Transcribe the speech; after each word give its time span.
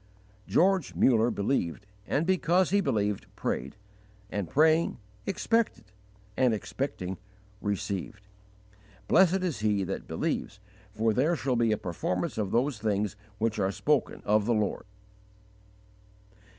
George 0.47 0.95
Muller 0.95 1.29
believed, 1.29 1.85
and 2.07 2.25
because 2.25 2.71
he 2.71 2.81
believed, 2.81 3.27
prayed; 3.35 3.75
and 4.31 4.49
praying, 4.49 4.97
expected; 5.27 5.91
and 6.35 6.55
expecting, 6.55 7.19
received. 7.61 8.25
Blessed 9.07 9.43
is 9.43 9.59
he 9.59 9.83
that 9.83 10.07
believes, 10.07 10.59
for 10.91 11.13
there 11.13 11.35
shall 11.35 11.55
be 11.55 11.71
a 11.71 11.77
performance 11.77 12.39
of 12.39 12.49
those 12.49 12.79
things 12.79 13.15
which 13.37 13.59
are 13.59 13.71
spoken 13.71 14.23
of 14.25 14.47
the 14.47 14.55
Lord. 14.55 14.85